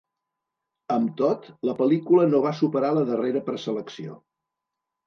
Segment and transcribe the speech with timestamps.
[0.95, 4.21] Amb tot, la pel·lícula no va superar la darrera preselecció.